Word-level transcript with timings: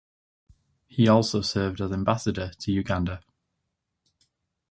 He 0.87 1.07
also 1.07 1.41
served 1.41 1.79
as 1.79 1.91
Ambassador 1.91 2.49
to 2.61 2.71
Uganda. 2.71 3.21